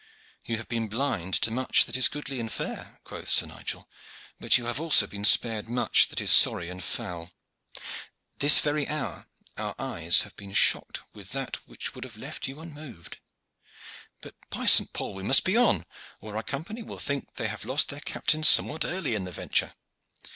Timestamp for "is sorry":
6.19-6.71